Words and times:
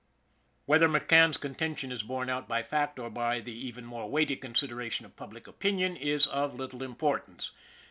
Whether 0.65 0.89
McCann's 0.89 1.37
contention 1.37 1.91
is 1.91 2.01
borne 2.01 2.27
out 2.27 2.47
by 2.47 2.63
fact, 2.63 2.97
or 2.97 3.11
by 3.11 3.39
the 3.39 3.51
even 3.53 3.85
more 3.85 4.09
weighty 4.09 4.35
consideration 4.35 5.05
of 5.05 5.15
public 5.15 5.45
opinion, 5.45 5.95
is 5.95 6.25
of 6.25 6.55
little 6.55 6.81
importance. 6.81 7.51